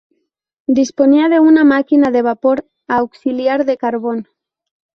[0.65, 4.27] Disponía de una máquina de vapor auxiliar de carbón.